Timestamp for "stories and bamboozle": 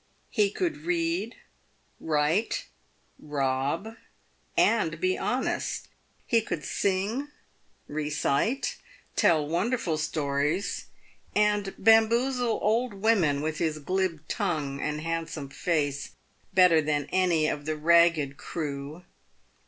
9.99-12.57